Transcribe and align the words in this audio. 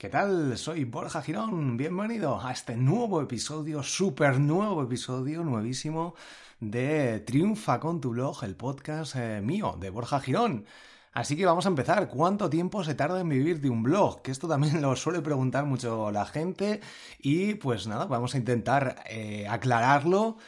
¿Qué 0.00 0.08
tal? 0.08 0.56
Soy 0.56 0.84
Borja 0.84 1.20
Girón. 1.20 1.76
Bienvenido 1.76 2.40
a 2.40 2.52
este 2.52 2.74
nuevo 2.74 3.20
episodio, 3.20 3.82
súper 3.82 4.40
nuevo 4.40 4.82
episodio, 4.82 5.44
nuevísimo 5.44 6.14
de 6.58 7.20
Triunfa 7.20 7.78
con 7.80 8.00
tu 8.00 8.08
blog, 8.08 8.42
el 8.44 8.56
podcast 8.56 9.16
eh, 9.16 9.42
mío 9.42 9.76
de 9.78 9.90
Borja 9.90 10.18
Girón. 10.18 10.64
Así 11.12 11.36
que 11.36 11.44
vamos 11.44 11.66
a 11.66 11.68
empezar. 11.68 12.08
¿Cuánto 12.08 12.48
tiempo 12.48 12.82
se 12.82 12.94
tarda 12.94 13.20
en 13.20 13.28
vivir 13.28 13.60
de 13.60 13.68
un 13.68 13.82
blog? 13.82 14.22
Que 14.22 14.30
esto 14.30 14.48
también 14.48 14.80
lo 14.80 14.96
suele 14.96 15.20
preguntar 15.20 15.66
mucho 15.66 16.10
la 16.10 16.24
gente 16.24 16.80
y 17.18 17.56
pues 17.56 17.86
nada, 17.86 18.06
vamos 18.06 18.34
a 18.34 18.38
intentar 18.38 19.04
eh, 19.06 19.46
aclararlo. 19.50 20.38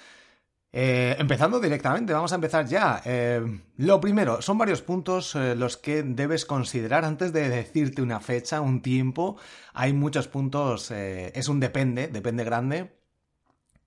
Eh, 0.74 1.16
empezando 1.18 1.60
directamente, 1.60 2.14
vamos 2.14 2.32
a 2.32 2.36
empezar 2.36 2.66
ya. 2.66 3.02
Eh, 3.04 3.42
lo 3.76 4.00
primero, 4.00 4.40
son 4.40 4.56
varios 4.56 4.80
puntos 4.80 5.34
eh, 5.34 5.54
los 5.54 5.76
que 5.76 6.02
debes 6.02 6.46
considerar 6.46 7.04
antes 7.04 7.32
de 7.34 7.50
decirte 7.50 8.00
una 8.00 8.20
fecha, 8.20 8.62
un 8.62 8.80
tiempo. 8.80 9.36
Hay 9.74 9.92
muchos 9.92 10.28
puntos, 10.28 10.90
es 10.90 11.48
un 11.48 11.60
depende, 11.60 12.08
depende 12.08 12.44
grande, 12.44 13.01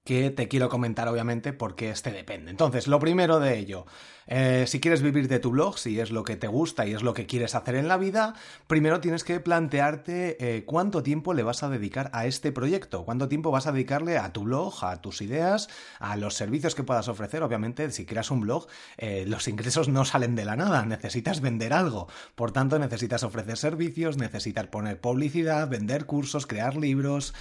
que 0.06 0.30
te 0.30 0.48
quiero 0.48 0.70
comentar 0.70 1.08
obviamente 1.08 1.52
porque 1.52 1.90
este 1.90 2.12
depende. 2.12 2.52
Entonces, 2.52 2.88
lo 2.88 3.00
primero 3.00 3.40
de 3.40 3.58
ello, 3.58 3.86
eh, 4.28 4.66
si 4.68 4.80
quieres 4.80 5.02
vivir 5.02 5.28
de 5.28 5.40
tu 5.40 5.52
blog, 5.52 5.78
si 5.78 6.00
es 6.00 6.12
lo 6.12 6.24
que 6.24 6.36
te 6.36 6.48
gusta 6.48 6.86
y 6.86 6.94
es 6.94 7.02
lo 7.02 7.14
que 7.14 7.26
quieres 7.26 7.56
hacer 7.56 7.76
en 7.76 7.88
la 7.88 7.98
vida, 7.98 8.36
primero 8.68 9.00
tienes 9.00 9.24
que 9.24 9.40
plantearte 9.40 10.38
eh, 10.40 10.64
cuánto 10.66 11.02
tiempo 11.02 11.34
le 11.34 11.42
vas 11.42 11.64
a 11.64 11.70
dedicar 11.70 12.12
a 12.14 12.28
este 12.28 12.52
proyecto, 12.52 13.04
cuánto 13.04 13.28
tiempo 13.28 13.50
vas 13.50 13.66
a 13.66 13.72
dedicarle 13.72 14.18
a 14.18 14.32
tu 14.32 14.44
blog, 14.44 14.84
a 14.84 15.02
tus 15.02 15.22
ideas, 15.22 15.70
a 16.00 16.16
los 16.18 16.36
servicios 16.36 16.76
que 16.76 16.84
puedas 16.84 17.08
ofrecer. 17.08 17.42
Obviamente, 17.42 17.90
si 17.90 18.06
creas 18.06 18.30
un 18.30 18.42
blog, 18.42 18.68
eh, 18.98 19.26
los 19.28 19.48
ingresos 19.48 19.90
no 19.90 20.06
salen 20.06 20.36
de 20.36 20.46
la 20.46 20.56
nada, 20.56 20.86
necesitas 20.86 21.42
vender 21.42 21.74
algo. 21.74 22.08
Por 22.36 22.52
tanto, 22.52 22.78
necesitas 22.78 23.24
ofrecer 23.24 23.58
servicios, 23.58 24.18
necesitas 24.18 24.68
poner 24.68 25.00
publicidad, 25.00 25.68
vender 25.68 26.06
cursos, 26.06 26.46
crear 26.46 26.76
libros, 26.76 27.34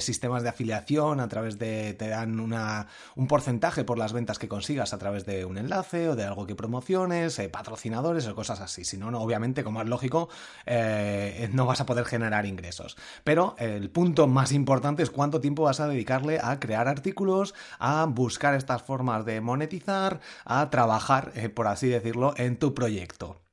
sistemas 0.00 0.42
de 0.42 0.50
afiliación 0.50 1.20
a 1.20 1.28
través 1.28 1.58
de... 1.58 1.96
dan 2.10 2.40
una, 2.40 2.86
un 3.16 3.26
porcentaje 3.26 3.84
por 3.84 3.98
las 3.98 4.12
ventas 4.12 4.38
que 4.38 4.48
consigas 4.48 4.92
a 4.92 4.98
través 4.98 5.26
de 5.26 5.44
un 5.44 5.58
enlace 5.58 6.08
o 6.08 6.16
de 6.16 6.24
algo 6.24 6.46
que 6.46 6.54
promociones, 6.54 7.38
eh, 7.38 7.48
patrocinadores 7.48 8.26
o 8.26 8.34
cosas 8.34 8.60
así. 8.60 8.84
Si 8.84 8.96
no, 8.96 9.10
no, 9.10 9.20
obviamente, 9.20 9.64
como 9.64 9.80
es 9.82 9.88
lógico, 9.88 10.28
eh, 10.66 11.48
no 11.52 11.66
vas 11.66 11.80
a 11.80 11.86
poder 11.86 12.04
generar 12.04 12.46
ingresos. 12.46 12.96
Pero 13.24 13.54
el 13.58 13.90
punto 13.90 14.26
más 14.26 14.52
importante 14.52 15.02
es 15.02 15.10
cuánto 15.10 15.40
tiempo 15.40 15.64
vas 15.64 15.80
a 15.80 15.88
dedicarle 15.88 16.40
a 16.42 16.60
crear 16.60 16.88
artículos, 16.88 17.54
a 17.78 18.06
buscar 18.06 18.54
estas 18.54 18.82
formas 18.82 19.24
de 19.24 19.40
monetizar, 19.40 20.20
a 20.44 20.70
trabajar, 20.70 21.32
eh, 21.34 21.48
por 21.48 21.66
así 21.66 21.88
decirlo, 21.88 22.34
en 22.36 22.58
tu 22.58 22.74
proyecto. 22.74 23.49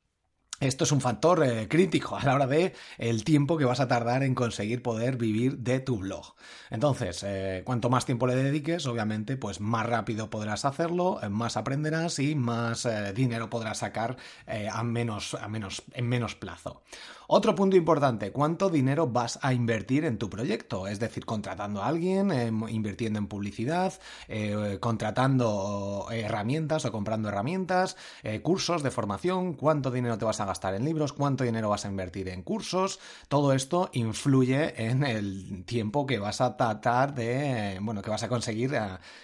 Esto 0.60 0.86
es 0.86 0.92
un 0.92 1.02
factor 1.02 1.44
eh, 1.44 1.68
crítico 1.68 2.18
a 2.18 2.24
la 2.24 2.34
hora 2.34 2.48
de 2.48 2.74
el 2.98 3.24
tiempo 3.24 3.60
que 3.60 3.66
vas 3.66 3.80
a 3.80 3.88
tardar 3.88 4.24
en 4.24 4.34
conseguir 4.34 4.82
poder 4.82 5.16
vivir 5.16 5.60
de 5.60 5.80
tu 5.80 6.00
blog. 6.00 6.34
Entonces, 6.72 7.24
eh, 7.24 7.62
cuanto 7.64 7.92
más 7.92 8.06
tiempo 8.06 8.26
le 8.26 8.36
dediques, 8.36 8.88
obviamente, 8.88 9.38
pues 9.38 9.62
más 9.62 9.86
rápido 9.86 10.32
podrás 10.32 10.66
hacerlo, 10.66 11.20
eh, 11.22 11.30
más 11.30 11.58
aprenderás 11.58 12.18
y 12.18 12.34
más 12.34 12.88
dinero 13.14 13.52
podrás 13.52 13.80
sacar 13.80 14.18
a 14.48 14.84
menos, 14.84 15.36
a 15.36 15.48
menos, 15.48 15.84
en 15.94 16.10
menos 16.10 16.34
plazo. 16.34 16.82
Otro 17.30 17.56
punto 17.56 17.76
importante, 17.76 18.32
¿cuánto 18.32 18.70
dinero 18.70 19.08
vas 19.08 19.38
a 19.42 19.52
invertir 19.52 20.06
en 20.06 20.18
tu 20.18 20.30
proyecto? 20.30 20.88
Es 20.88 20.98
decir, 21.02 21.26
contratando 21.26 21.84
a 21.84 21.88
alguien, 21.88 22.32
em, 22.32 22.70
invirtiendo 22.70 23.20
en 23.20 23.28
publicidad, 23.28 23.94
eh, 24.30 24.78
contratando 24.80 26.08
herramientas 26.10 26.86
o 26.86 26.92
comprando 26.94 27.28
herramientas, 27.28 27.98
eh, 28.24 28.42
cursos 28.42 28.82
de 28.82 28.92
formación, 28.92 29.56
cuánto 29.56 29.92
dinero 29.92 30.18
te 30.18 30.24
vas 30.24 30.40
a 30.40 30.46
gastar 30.46 30.74
en 30.76 30.86
libros, 30.86 31.12
cuánto 31.12 31.44
dinero 31.44 31.68
vas 31.68 31.84
a 31.84 31.90
invertir 31.90 32.30
en 32.30 32.44
cursos. 32.44 33.02
Todo 33.28 33.52
esto 33.52 33.90
influye 33.92 34.82
en 34.82 35.04
el 35.04 35.66
tiempo 35.66 36.06
que 36.06 36.20
vas 36.20 36.40
a 36.40 36.56
tratar 36.56 37.14
de, 37.14 37.78
bueno, 37.82 38.02
que 38.02 38.10
vas 38.10 38.24
a 38.24 38.30
conseguir, 38.30 38.74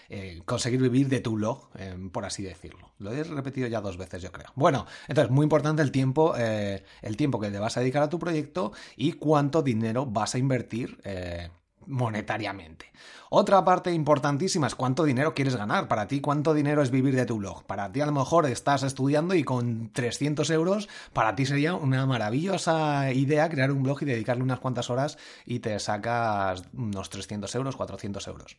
eh, 0.09 0.41
conseguir 0.43 0.81
vivir 0.81 1.07
de 1.07 1.21
tu 1.21 1.35
blog, 1.35 1.69
por 2.11 2.25
así 2.25 2.43
decirlo. 2.43 2.91
Lo 2.99 3.13
he 3.13 3.23
repetido 3.23 3.67
ya 3.69 3.79
dos 3.79 3.95
veces, 3.95 4.21
yo 4.21 4.31
creo. 4.33 4.49
Bueno, 4.55 4.85
entonces, 5.07 5.31
muy 5.31 5.43
importante 5.43 5.81
el 5.81 5.91
tiempo, 5.91 6.35
el 6.35 7.17
tiempo 7.17 7.39
que 7.39 7.49
te 7.49 7.59
vas 7.59 7.77
a 7.77 7.79
dedicar 7.79 7.92
a 8.01 8.09
tu 8.09 8.17
proyecto 8.17 8.71
y 8.95 9.13
cuánto 9.13 9.61
dinero 9.61 10.05
vas 10.05 10.33
a 10.33 10.39
invertir 10.39 10.99
eh, 11.03 11.49
monetariamente. 11.85 12.91
Otra 13.29 13.63
parte 13.65 13.91
importantísima 13.91 14.67
es 14.67 14.75
cuánto 14.75 15.03
dinero 15.03 15.33
quieres 15.33 15.55
ganar. 15.55 15.87
Para 15.87 16.07
ti, 16.07 16.21
cuánto 16.21 16.53
dinero 16.53 16.81
es 16.81 16.91
vivir 16.91 17.15
de 17.15 17.25
tu 17.25 17.37
blog. 17.37 17.63
Para 17.65 17.91
ti, 17.91 18.01
a 18.01 18.05
lo 18.05 18.11
mejor 18.11 18.45
estás 18.45 18.83
estudiando 18.83 19.33
y 19.35 19.43
con 19.43 19.91
300 19.91 20.49
euros, 20.51 20.89
para 21.13 21.35
ti 21.35 21.45
sería 21.45 21.73
una 21.73 22.05
maravillosa 22.05 23.11
idea 23.11 23.49
crear 23.49 23.71
un 23.71 23.83
blog 23.83 24.03
y 24.03 24.05
dedicarle 24.05 24.43
unas 24.43 24.59
cuantas 24.59 24.89
horas 24.89 25.17
y 25.45 25.59
te 25.59 25.77
sacas 25.79 26.63
unos 26.73 27.09
300 27.09 27.53
euros, 27.55 27.75
400 27.75 28.27
euros. 28.27 28.57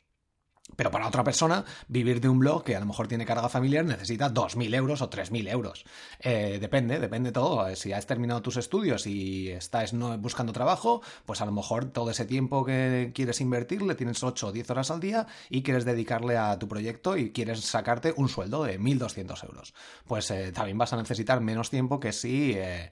Pero 0.77 0.91
para 0.91 1.07
otra 1.07 1.25
persona, 1.25 1.65
vivir 1.89 2.21
de 2.21 2.29
un 2.29 2.39
blog 2.39 2.65
que 2.65 2.77
a 2.77 2.81
lo 2.81 2.87
mejor 2.87 3.09
tiene 3.09 3.27
carga 3.27 3.49
familiar 3.49 3.85
necesita 3.85 4.33
2.000 4.33 4.75
euros 4.75 5.03
o 5.03 5.11
3.000 5.11 5.49
euros. 5.51 5.85
Eh, 6.21 6.59
depende, 6.61 6.99
depende 6.99 7.33
todo. 7.33 7.75
Si 7.77 7.93
has 7.93 8.07
terminado 8.07 8.43
tus 8.43 8.57
estudios 8.57 9.07
y 9.07 9.51
estás 9.51 9.93
buscando 10.19 10.53
trabajo, 10.53 11.03
pues 11.27 11.41
a 11.41 11.47
lo 11.47 11.53
mejor 11.53 11.87
todo 11.87 12.11
ese 12.11 12.25
tiempo 12.25 12.65
que 12.65 13.13
quieres 13.15 13.41
invertir 13.41 13.83
le 13.83 13.95
tienes 13.95 14.23
8 14.23 14.49
o 14.49 14.53
10 14.53 14.71
horas 14.71 14.91
al 14.91 15.01
día 15.01 15.27
y 15.51 15.63
quieres 15.63 15.85
dedicarle 15.85 16.37
a 16.37 16.59
tu 16.59 16.69
proyecto 16.69 17.17
y 17.17 17.33
quieres 17.33 17.61
sacarte 17.61 18.15
un 18.17 18.29
sueldo 18.29 18.65
de 18.65 18.81
1.200 18.81 19.45
euros. 19.45 19.75
Pues 20.07 20.31
eh, 20.31 20.53
también 20.53 20.79
vas 20.79 20.93
a 20.93 20.97
necesitar 20.97 21.41
menos 21.41 21.71
tiempo 21.71 22.01
que 22.01 22.13
si 22.13 22.53
eh, 22.55 22.91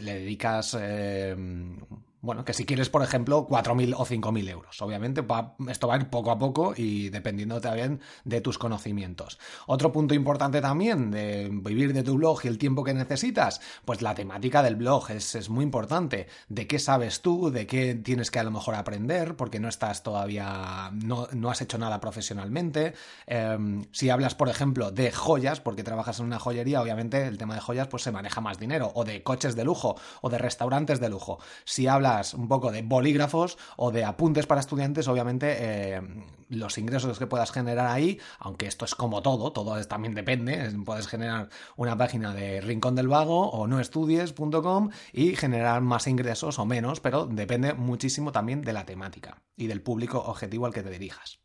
le 0.00 0.14
dedicas 0.14 0.76
bueno, 2.22 2.44
que 2.44 2.52
si 2.52 2.66
quieres, 2.66 2.90
por 2.90 3.02
ejemplo, 3.02 3.46
4.000 3.48 3.94
o 3.96 4.04
5.000 4.04 4.48
euros. 4.50 4.82
Obviamente, 4.82 5.24
esto 5.68 5.88
va 5.88 5.94
a 5.94 5.98
ir 5.98 6.10
poco 6.10 6.30
a 6.30 6.38
poco 6.38 6.74
y 6.76 7.08
dependiendo 7.08 7.60
también 7.60 8.00
de 8.24 8.42
tus 8.42 8.58
conocimientos. 8.58 9.38
Otro 9.66 9.90
punto 9.90 10.14
importante 10.14 10.60
también 10.60 11.10
de 11.10 11.48
vivir 11.50 11.94
de 11.94 12.02
tu 12.02 12.16
blog 12.16 12.40
y 12.44 12.48
el 12.48 12.58
tiempo 12.58 12.84
que 12.84 12.92
necesitas, 12.92 13.62
pues 13.86 14.02
la 14.02 14.14
temática 14.14 14.62
del 14.62 14.76
blog 14.76 15.10
es, 15.10 15.34
es 15.34 15.48
muy 15.48 15.64
importante. 15.64 16.26
¿De 16.48 16.66
qué 16.66 16.78
sabes 16.78 17.22
tú? 17.22 17.50
¿De 17.50 17.66
qué 17.66 17.94
tienes 17.94 18.30
que 18.30 18.38
a 18.38 18.44
lo 18.44 18.50
mejor 18.50 18.74
aprender? 18.74 19.34
Porque 19.36 19.58
no 19.58 19.68
estás 19.68 20.02
todavía, 20.02 20.90
no, 20.92 21.26
no 21.32 21.50
has 21.50 21.62
hecho 21.62 21.78
nada 21.78 22.00
profesionalmente. 22.00 22.92
Em, 23.26 23.84
si 23.92 24.10
hablas, 24.10 24.34
por 24.34 24.50
ejemplo, 24.50 24.90
de 24.90 25.10
joyas, 25.10 25.60
porque 25.60 25.84
trabajas 25.84 26.20
en 26.20 26.26
una 26.26 26.38
joyería, 26.38 26.82
obviamente 26.82 27.26
el 27.26 27.38
tema 27.38 27.54
de 27.54 27.60
joyas 27.60 27.88
pues 27.88 28.02
se 28.02 28.12
maneja 28.12 28.42
más 28.42 28.58
dinero. 28.58 28.92
O 28.94 29.04
de 29.04 29.22
coches 29.22 29.56
de 29.56 29.64
lujo, 29.64 29.96
o 30.20 30.28
de 30.28 30.36
restaurantes 30.36 31.00
de 31.00 31.08
lujo. 31.08 31.38
Si 31.64 31.86
hablas 31.86 32.09
un 32.34 32.48
poco 32.48 32.72
de 32.72 32.82
bolígrafos 32.82 33.58
o 33.76 33.90
de 33.90 34.04
apuntes 34.04 34.46
para 34.46 34.60
estudiantes, 34.60 35.08
obviamente 35.08 35.56
eh, 35.58 36.02
los 36.48 36.78
ingresos 36.78 37.18
que 37.18 37.26
puedas 37.26 37.52
generar 37.52 37.86
ahí, 37.86 38.18
aunque 38.38 38.66
esto 38.66 38.84
es 38.84 38.94
como 38.94 39.22
todo, 39.22 39.52
todo 39.52 39.82
también 39.86 40.14
depende, 40.14 40.70
puedes 40.84 41.06
generar 41.06 41.48
una 41.76 41.96
página 41.96 42.34
de 42.34 42.60
Rincón 42.60 42.96
del 42.96 43.08
Vago 43.08 43.50
o 43.50 43.66
noestudies.com 43.66 44.90
y 45.12 45.36
generar 45.36 45.80
más 45.80 46.06
ingresos 46.06 46.58
o 46.58 46.66
menos, 46.66 47.00
pero 47.00 47.26
depende 47.26 47.74
muchísimo 47.74 48.32
también 48.32 48.62
de 48.62 48.72
la 48.72 48.84
temática 48.84 49.42
y 49.56 49.66
del 49.66 49.82
público 49.82 50.18
objetivo 50.18 50.66
al 50.66 50.74
que 50.74 50.82
te 50.82 50.90
dirijas. 50.90 51.39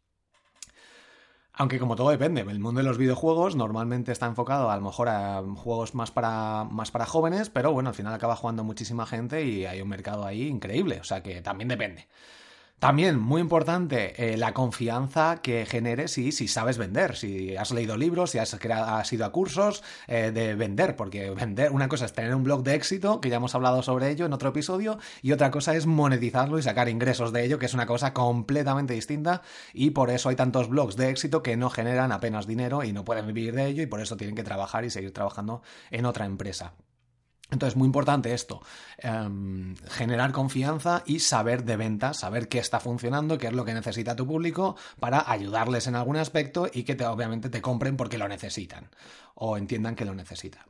Aunque 1.58 1.80
como 1.80 1.96
todo 1.96 2.10
depende, 2.10 2.42
el 2.42 2.60
mundo 2.60 2.80
de 2.82 2.86
los 2.86 2.98
videojuegos 2.98 3.56
normalmente 3.56 4.12
está 4.12 4.26
enfocado 4.26 4.70
a 4.70 4.76
lo 4.76 4.82
mejor 4.82 5.08
a 5.08 5.42
juegos 5.56 5.96
más 5.96 6.12
para, 6.12 6.66
más 6.66 6.92
para 6.92 7.06
jóvenes, 7.06 7.50
pero 7.50 7.72
bueno, 7.72 7.90
al 7.90 7.96
final 7.96 8.14
acaba 8.14 8.36
jugando 8.36 8.66
muchísima 8.66 9.06
gente 9.06 9.46
y 9.46 9.66
hay 9.66 9.82
un 9.82 9.88
mercado 9.88 10.26
ahí 10.26 10.48
increíble, 10.48 11.00
o 11.00 11.06
sea 11.06 11.24
que 11.24 11.42
también 11.42 11.70
depende. 11.70 12.08
También, 12.80 13.18
muy 13.18 13.42
importante, 13.42 14.34
eh, 14.34 14.38
la 14.38 14.54
confianza 14.54 15.42
que 15.42 15.66
generes 15.66 16.18
y 16.18 16.32
si 16.32 16.48
sabes 16.48 16.78
vender, 16.78 17.16
si 17.16 17.56
has 17.56 17.72
leído 17.72 17.98
libros, 17.98 18.32
si 18.32 18.38
has, 18.38 18.54
has 18.54 19.14
ido 19.14 19.26
a 19.26 19.32
cursos 19.32 19.82
eh, 20.08 20.32
de 20.32 20.56
vender, 20.56 20.96
porque 20.96 21.32
vender, 21.32 21.72
una 21.72 21.88
cosa 21.88 22.06
es 22.06 22.14
tener 22.14 22.36
un 22.36 22.44
blog 22.44 22.64
de 22.64 22.76
éxito, 22.76 23.22
que 23.22 23.30
ya 23.30 23.38
hemos 23.38 23.56
hablado 23.56 23.82
sobre 23.82 24.12
ello 24.12 24.26
en 24.26 24.34
otro 24.34 24.50
episodio, 24.50 25.00
y 25.22 25.32
otra 25.32 25.52
cosa 25.52 25.74
es 25.76 25.88
monetizarlo 25.88 26.60
y 26.60 26.64
sacar 26.64 26.90
ingresos 26.90 27.32
de 27.32 27.46
ello, 27.46 27.60
que 27.60 27.66
es 27.66 27.74
una 27.74 27.88
cosa 27.88 28.14
completamente 28.14 28.94
distinta, 28.94 29.42
y 29.74 29.92
por 29.92 30.12
eso 30.12 30.30
hay 30.30 30.36
tantos 30.36 30.70
blogs 30.70 30.98
de 30.98 31.10
éxito 31.10 31.42
que 31.42 31.58
no 31.58 31.70
generan 31.70 32.12
apenas 32.12 32.46
dinero 32.46 32.84
y 32.84 32.92
no 32.92 33.06
pueden 33.06 33.26
vivir 33.26 33.56
de 33.56 33.68
ello, 33.68 33.84
y 33.84 33.88
por 33.88 34.02
eso 34.02 34.18
tienen 34.18 34.36
que 34.36 34.44
trabajar 34.44 34.84
y 34.86 34.90
seguir 34.90 35.14
trabajando 35.14 35.64
en 35.92 36.06
otra 36.06 36.26
empresa. 36.26 36.74
Entonces, 37.56 37.78
muy 37.78 37.86
importante 37.86 38.34
esto, 38.34 38.62
em, 38.98 39.78
generar 39.88 40.34
confianza 40.34 41.04
y 41.06 41.20
saber 41.20 41.64
de 41.64 41.78
ventas, 41.78 42.18
saber 42.18 42.50
qué 42.50 42.60
está 42.60 42.82
funcionando, 42.82 43.38
qué 43.38 43.48
es 43.48 43.54
lo 43.54 43.64
que 43.64 43.74
necesita 43.74 44.14
tu 44.14 44.28
público 44.28 44.76
para 45.00 45.32
ayudarles 45.32 45.88
en 45.88 45.96
algún 45.96 46.18
aspecto 46.18 46.68
y 46.72 46.84
que 46.84 46.96
te, 46.96 47.06
obviamente 47.06 47.50
te 47.50 47.62
compren 47.62 47.96
porque 47.96 48.18
lo 48.18 48.28
necesitan 48.28 48.90
o 49.36 49.56
entiendan 49.56 49.96
que 49.96 50.04
lo 50.04 50.14
necesitan. 50.14 50.66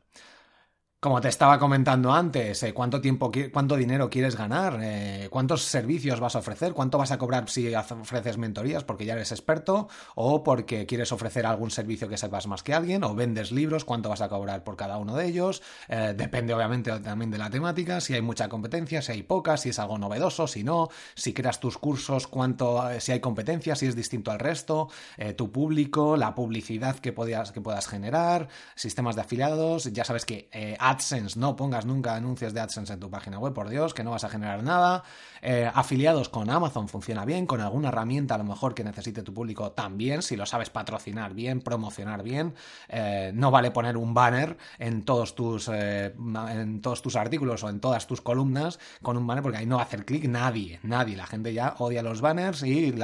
Como 1.06 1.20
te 1.20 1.28
estaba 1.28 1.60
comentando 1.60 2.12
antes, 2.12 2.64
eh, 2.64 2.74
¿cuánto 2.74 3.00
tiempo, 3.00 3.30
cuánto 3.52 3.76
dinero 3.76 4.10
quieres 4.10 4.34
ganar? 4.34 4.80
Eh, 4.82 5.28
¿Cuántos 5.30 5.62
servicios 5.62 6.18
vas 6.18 6.34
a 6.34 6.40
ofrecer? 6.40 6.72
¿Cuánto 6.72 6.98
vas 6.98 7.12
a 7.12 7.16
cobrar 7.16 7.48
si 7.48 7.72
ofreces 7.72 8.38
mentorías 8.38 8.82
porque 8.82 9.04
ya 9.04 9.12
eres 9.12 9.30
experto? 9.30 9.86
¿O 10.16 10.42
porque 10.42 10.84
quieres 10.84 11.12
ofrecer 11.12 11.46
algún 11.46 11.70
servicio 11.70 12.08
que 12.08 12.16
sepas 12.16 12.48
más 12.48 12.64
que 12.64 12.74
alguien? 12.74 13.04
¿O 13.04 13.14
vendes 13.14 13.52
libros? 13.52 13.84
¿Cuánto 13.84 14.08
vas 14.08 14.20
a 14.20 14.28
cobrar 14.28 14.64
por 14.64 14.74
cada 14.74 14.98
uno 14.98 15.14
de 15.14 15.26
ellos? 15.26 15.62
Eh, 15.86 16.12
depende 16.16 16.52
obviamente 16.52 16.90
también 16.98 17.30
de 17.30 17.38
la 17.38 17.50
temática, 17.50 18.00
si 18.00 18.14
hay 18.14 18.22
mucha 18.22 18.48
competencia, 18.48 19.00
si 19.00 19.12
hay 19.12 19.22
poca, 19.22 19.56
si 19.58 19.68
es 19.68 19.78
algo 19.78 19.98
novedoso, 19.98 20.48
si 20.48 20.64
no, 20.64 20.88
si 21.14 21.32
creas 21.32 21.60
tus 21.60 21.78
cursos, 21.78 22.26
cuánto, 22.26 22.82
si 22.98 23.12
hay 23.12 23.20
competencia, 23.20 23.76
si 23.76 23.86
es 23.86 23.94
distinto 23.94 24.32
al 24.32 24.40
resto, 24.40 24.88
tu 25.36 25.52
público, 25.52 26.16
la 26.16 26.34
publicidad 26.34 26.96
que, 26.96 27.14
que 27.14 27.60
puedas 27.60 27.86
generar, 27.86 28.48
sistemas 28.74 29.14
de 29.14 29.20
afiliados, 29.20 29.84
ya 29.92 30.02
sabes 30.02 30.26
que 30.26 30.48
AdSense, 30.96 31.38
no 31.38 31.56
pongas 31.56 31.84
nunca 31.84 32.14
anuncios 32.14 32.54
de 32.54 32.60
AdSense 32.60 32.94
en 32.94 33.00
tu 33.00 33.10
página 33.10 33.38
web, 33.38 33.52
por 33.52 33.68
Dios, 33.68 33.92
que 33.92 34.02
no 34.02 34.10
vas 34.12 34.24
a 34.24 34.28
generar 34.28 34.62
nada. 34.62 35.04
Eh, 35.42 35.70
afiliados 35.72 36.28
con 36.28 36.48
Amazon 36.48 36.88
funciona 36.88 37.24
bien, 37.24 37.46
con 37.46 37.60
alguna 37.60 37.88
herramienta 37.88 38.34
a 38.34 38.38
lo 38.38 38.44
mejor 38.44 38.74
que 38.74 38.82
necesite 38.82 39.22
tu 39.22 39.34
público 39.34 39.72
también, 39.72 40.22
si 40.22 40.36
lo 40.36 40.46
sabes 40.46 40.70
patrocinar 40.70 41.34
bien, 41.34 41.60
promocionar 41.60 42.22
bien. 42.22 42.54
Eh, 42.88 43.30
no 43.34 43.50
vale 43.50 43.70
poner 43.70 43.96
un 43.96 44.14
banner 44.14 44.56
en 44.78 45.04
todos 45.04 45.34
tus 45.34 45.68
eh, 45.72 46.14
en 46.16 46.80
todos 46.80 47.02
tus 47.02 47.16
artículos 47.16 47.62
o 47.62 47.68
en 47.68 47.80
todas 47.80 48.06
tus 48.06 48.20
columnas 48.20 48.78
con 49.02 49.16
un 49.16 49.26
banner 49.26 49.42
porque 49.42 49.58
ahí 49.58 49.66
no 49.66 49.76
va 49.76 49.82
a 49.82 49.84
hacer 49.84 50.04
clic 50.04 50.24
nadie, 50.26 50.80
nadie. 50.82 51.16
La 51.16 51.26
gente 51.26 51.52
ya 51.52 51.74
odia 51.78 52.02
los 52.02 52.20
banners 52.20 52.62
y 52.62 52.94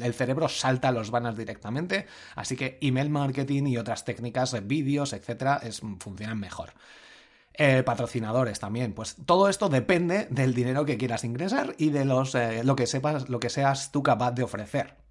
el 0.00 0.14
cerebro 0.14 0.48
salta 0.48 0.92
los 0.92 1.10
banners 1.10 1.36
directamente. 1.36 2.06
Así 2.36 2.56
que 2.56 2.78
email 2.80 3.10
marketing 3.10 3.66
y 3.66 3.76
otras 3.76 4.04
técnicas, 4.04 4.54
vídeos, 4.66 5.12
etcétera, 5.12 5.60
funcionan 5.98 6.38
mejor. 6.38 6.72
Eh, 7.54 7.82
patrocinadores 7.82 8.58
también. 8.60 8.94
Pues 8.94 9.16
todo 9.26 9.48
esto 9.48 9.68
depende 9.68 10.26
del 10.30 10.54
dinero 10.54 10.86
que 10.86 10.96
quieras 10.96 11.24
ingresar 11.24 11.74
y 11.76 11.90
de 11.90 12.04
los, 12.04 12.34
eh, 12.34 12.64
lo 12.64 12.76
que 12.76 12.86
sepas, 12.86 13.28
lo 13.28 13.40
que 13.40 13.50
seas 13.50 13.92
tú 13.92 14.02
capaz 14.02 14.32
de 14.32 14.42
ofrecer. 14.42 15.01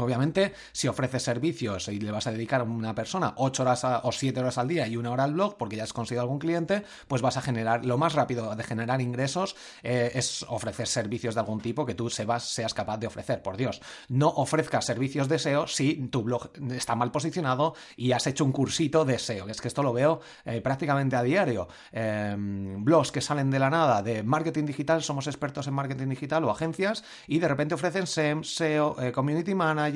Obviamente, 0.00 0.54
si 0.72 0.88
ofreces 0.88 1.22
servicios 1.22 1.88
y 1.88 2.00
le 2.00 2.10
vas 2.10 2.26
a 2.26 2.32
dedicar 2.32 2.60
a 2.60 2.64
una 2.64 2.94
persona 2.94 3.34
8 3.36 3.62
horas 3.62 3.84
o 4.02 4.12
7 4.12 4.40
horas 4.40 4.58
al 4.58 4.68
día 4.68 4.86
y 4.86 4.96
una 4.96 5.10
hora 5.10 5.24
al 5.24 5.34
blog 5.34 5.56
porque 5.56 5.76
ya 5.76 5.84
has 5.84 5.92
conseguido 5.92 6.22
algún 6.22 6.38
cliente, 6.38 6.84
pues 7.08 7.22
vas 7.22 7.36
a 7.36 7.42
generar, 7.42 7.84
lo 7.84 7.98
más 7.98 8.14
rápido 8.14 8.54
de 8.54 8.64
generar 8.64 9.00
ingresos 9.00 9.56
eh, 9.82 10.12
es 10.14 10.44
ofrecer 10.48 10.86
servicios 10.86 11.34
de 11.34 11.40
algún 11.40 11.60
tipo 11.60 11.86
que 11.86 11.94
tú 11.94 12.10
seas 12.10 12.74
capaz 12.74 12.98
de 12.98 13.06
ofrecer. 13.06 13.42
Por 13.42 13.56
Dios, 13.56 13.80
no 14.08 14.28
ofrezcas 14.28 14.84
servicios 14.84 15.28
de 15.28 15.38
SEO 15.38 15.66
si 15.66 15.94
tu 16.08 16.22
blog 16.22 16.50
está 16.70 16.94
mal 16.94 17.10
posicionado 17.10 17.74
y 17.96 18.12
has 18.12 18.26
hecho 18.26 18.44
un 18.44 18.52
cursito 18.52 19.04
de 19.04 19.18
SEO. 19.18 19.48
Es 19.48 19.60
que 19.60 19.68
esto 19.68 19.82
lo 19.82 19.92
veo 19.92 20.20
eh, 20.44 20.60
prácticamente 20.60 21.16
a 21.16 21.22
diario. 21.22 21.68
Em, 21.92 22.84
blogs 22.84 23.12
que 23.12 23.20
salen 23.20 23.50
de 23.50 23.58
la 23.58 23.70
nada 23.70 24.02
de 24.02 24.22
marketing 24.22 24.64
digital, 24.64 25.02
somos 25.02 25.26
expertos 25.26 25.66
en 25.66 25.74
marketing 25.74 26.08
digital 26.08 26.44
o 26.44 26.50
agencias 26.50 27.04
y 27.26 27.38
de 27.38 27.48
repente 27.48 27.74
ofrecen 27.74 28.06
SEM, 28.06 28.44
SEO, 28.44 28.96
eh, 29.00 29.12
community 29.12 29.54
manager, 29.54 29.89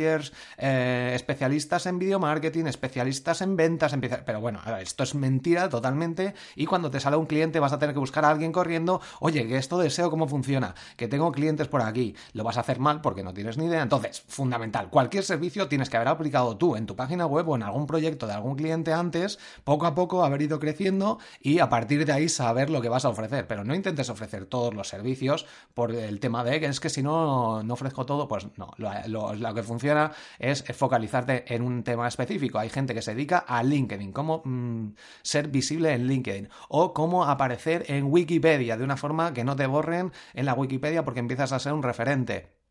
eh, 0.58 1.12
especialistas 1.14 1.86
en 1.86 1.98
video 1.98 2.18
marketing, 2.18 2.66
especialistas 2.66 3.42
en 3.42 3.56
ventas, 3.56 3.94
pero 4.24 4.40
bueno, 4.40 4.60
esto 4.80 5.02
es 5.02 5.14
mentira 5.14 5.68
totalmente 5.68 6.34
y 6.56 6.66
cuando 6.66 6.90
te 6.90 7.00
sale 7.00 7.16
un 7.16 7.26
cliente 7.26 7.60
vas 7.60 7.72
a 7.72 7.78
tener 7.78 7.94
que 7.94 8.00
buscar 8.00 8.24
a 8.24 8.30
alguien 8.30 8.52
corriendo, 8.52 9.00
oye, 9.20 9.46
que 9.46 9.56
esto 9.56 9.78
deseo 9.78 10.10
cómo 10.10 10.28
funciona, 10.28 10.74
que 10.96 11.08
tengo 11.08 11.32
clientes 11.32 11.68
por 11.68 11.82
aquí, 11.82 12.14
lo 12.32 12.44
vas 12.44 12.56
a 12.56 12.60
hacer 12.60 12.78
mal 12.78 13.00
porque 13.00 13.22
no 13.22 13.34
tienes 13.34 13.58
ni 13.58 13.66
idea, 13.66 13.82
entonces, 13.82 14.24
fundamental, 14.28 14.90
cualquier 14.90 15.24
servicio 15.24 15.68
tienes 15.68 15.90
que 15.90 15.96
haber 15.96 16.08
aplicado 16.08 16.56
tú 16.56 16.76
en 16.76 16.86
tu 16.86 16.96
página 16.96 17.26
web 17.26 17.48
o 17.48 17.56
en 17.56 17.62
algún 17.62 17.86
proyecto 17.86 18.26
de 18.26 18.34
algún 18.34 18.56
cliente 18.56 18.92
antes, 18.92 19.38
poco 19.64 19.86
a 19.86 19.94
poco 19.94 20.24
haber 20.24 20.42
ido 20.42 20.58
creciendo 20.58 21.18
y 21.40 21.58
a 21.58 21.68
partir 21.68 22.04
de 22.06 22.12
ahí 22.12 22.28
saber 22.28 22.70
lo 22.70 22.80
que 22.80 22.88
vas 22.88 23.04
a 23.04 23.08
ofrecer, 23.08 23.46
pero 23.46 23.64
no 23.64 23.74
intentes 23.74 24.10
ofrecer 24.10 24.46
todos 24.46 24.74
los 24.74 24.88
servicios 24.88 25.46
por 25.74 25.92
el 25.92 26.20
tema 26.20 26.44
de 26.44 26.60
que 26.60 26.66
es 26.66 26.80
que 26.80 26.88
si 26.88 27.02
no, 27.02 27.62
no 27.62 27.74
ofrezco 27.74 28.06
todo, 28.06 28.28
pues 28.28 28.46
no, 28.56 28.72
lo 28.78 29.54
que 29.54 29.62
funciona 29.62 29.73
funciona 29.74 30.12
es 30.38 30.64
focalizarte 30.72 31.52
en 31.52 31.62
un 31.62 31.82
tema 31.82 32.06
específico. 32.06 32.58
Hay 32.60 32.70
gente 32.70 32.94
que 32.94 33.02
se 33.02 33.14
dedica 33.14 33.38
a 33.38 33.62
LinkedIn, 33.62 34.12
cómo 34.12 34.42
mm, 34.44 34.94
ser 35.22 35.48
visible 35.48 35.92
en 35.92 36.06
LinkedIn 36.06 36.48
o 36.68 36.94
cómo 36.94 37.24
aparecer 37.24 37.84
en 37.88 38.04
Wikipedia 38.04 38.76
de 38.76 38.84
una 38.84 38.96
forma 38.96 39.32
que 39.32 39.44
no 39.44 39.56
te 39.56 39.66
borren 39.66 40.12
en 40.32 40.46
la 40.46 40.54
Wikipedia 40.54 41.04
porque 41.04 41.20
empiezas 41.20 41.52
a 41.52 41.58
ser 41.58 41.72
un 41.72 41.82
referente. 41.82 42.63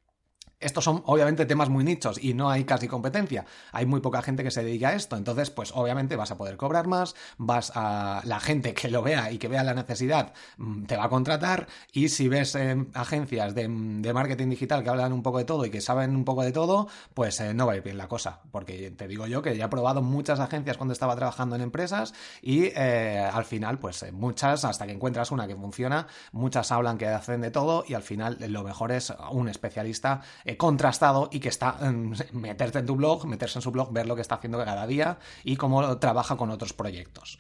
Estos 0.64 0.84
son 0.84 1.04
obviamente 1.06 1.46
temas 1.46 1.70
muy 1.70 1.84
nichos 1.84 2.22
y 2.22 2.34
no 2.34 2.50
hay 2.50 2.64
casi 2.64 2.88
competencia. 2.88 3.46
Hay 3.72 3.86
muy 3.86 4.02
poca 4.02 4.22
gente 4.22 4.44
que 4.44 4.52
se 4.52 4.64
dedica 4.64 4.90
a 4.90 4.94
esto. 4.94 5.16
Entonces, 5.18 5.50
pues 5.50 5.72
obviamente 5.74 6.16
vas 6.16 6.32
a 6.32 6.38
poder 6.38 6.58
cobrar 6.58 6.88
más, 6.88 7.16
vas 7.38 7.72
a 7.76 8.22
la 8.26 8.40
gente 8.40 8.74
que 8.74 8.90
lo 8.90 9.02
vea 9.02 9.32
y 9.32 9.38
que 9.38 9.48
vea 9.48 9.64
la 9.64 9.74
necesidad 9.74 10.34
mm, 10.58 10.86
te 10.86 10.98
va 10.98 11.06
a 11.06 11.10
contratar 11.10 11.68
y 11.92 12.10
si 12.10 12.28
ves 12.28 12.56
em, 12.56 12.88
agencias 12.94 13.56
de, 13.56 13.68
marketing 13.68 14.50
digital 14.50 14.84
que 14.84 14.90
hablan 14.90 15.12
un 15.14 15.24
poco 15.24 15.40
de 15.40 15.46
todo 15.46 15.66
y 15.66 15.70
que 15.70 15.82
saben 15.82 16.16
un 16.16 16.24
poco 16.26 16.44
de 16.44 16.52
todo, 16.52 16.88
pues 17.14 17.40
eh, 17.40 17.54
no 17.54 17.66
va 17.66 17.74
a 17.74 17.76
ir 17.78 17.84
bien 17.84 17.98
la 17.98 18.08
cosa. 18.08 18.42
Porque 18.52 18.92
te 18.92 19.08
digo 19.08 19.28
yo 19.28 19.42
que 19.42 19.58
ya 19.58 19.66
he 19.66 19.70
probado 19.70 20.02
muchas 20.02 20.40
agencias 20.40 20.78
cuando 20.78 20.94
estaba 20.94 21.16
trabajando 21.16 21.56
en 21.56 21.62
empresas 21.62 22.14
y 22.42 22.66
eh, 22.76 23.20
al 23.32 23.46
final, 23.46 23.80
pues 23.80 24.04
eh, 24.04 24.12
muchas, 24.12 24.66
hasta 24.66 24.86
que 24.86 24.92
encuentras 24.92 25.32
una 25.32 25.48
que 25.48 25.56
funciona, 25.56 26.08
muchas 26.32 26.72
hablan 26.72 26.98
que 26.98 27.08
hacen 27.08 27.42
de 27.42 27.52
todo 27.52 27.84
y 27.88 27.94
al 27.94 28.04
final 28.04 28.38
lo 28.48 28.64
mejor 28.64 28.92
es 28.92 29.14
un 29.32 29.50
especialista 29.50 30.22
contrastado 30.58 31.30
y 31.32 31.40
que 31.40 31.50
está 31.50 31.78
en 31.82 32.16
meterte 32.32 32.80
en 32.80 32.86
tu 32.86 32.96
blog, 32.96 33.26
meterse 33.26 33.60
en 33.60 33.64
su 33.64 33.72
blog, 33.72 33.92
ver 33.92 34.08
lo 34.08 34.16
que 34.16 34.22
está 34.22 34.36
haciendo 34.36 34.64
cada 34.64 34.88
día 34.88 35.18
y 35.44 35.56
cómo 35.56 35.98
trabaja 35.98 36.36
con 36.36 36.50
otros 36.50 36.74
proyectos. 36.74 37.40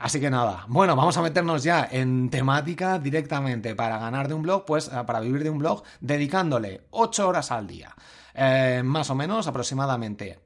Así 0.00 0.18
que 0.18 0.30
nada, 0.30 0.64
bueno, 0.68 0.96
vamos 0.96 1.18
a 1.18 1.22
meternos 1.22 1.62
ya 1.62 1.86
en 1.90 2.30
temática 2.30 2.98
directamente 2.98 3.74
para 3.74 3.98
ganar 3.98 4.28
de 4.28 4.34
un 4.34 4.40
blog, 4.42 4.64
pues 4.64 4.88
eh, 4.88 5.02
para 5.06 5.20
vivir 5.20 5.44
de 5.44 5.50
un 5.50 5.58
blog, 5.58 5.82
dedicándole 6.00 6.86
8 6.90 7.28
horas 7.28 7.50
al 7.50 7.66
día, 7.66 7.94
eh, 8.32 8.80
más 8.82 9.10
o 9.10 9.14
menos 9.14 9.46
aproximadamente. 9.46 10.40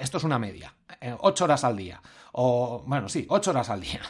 esto 0.00 0.18
es 0.18 0.24
una 0.24 0.40
media, 0.40 0.74
8 1.20 1.44
eh, 1.44 1.44
horas 1.44 1.62
al 1.62 1.76
día, 1.76 2.02
o 2.32 2.82
bueno, 2.84 3.08
sí, 3.08 3.26
8 3.28 3.50
horas 3.50 3.70
al 3.70 3.80
día 3.80 4.00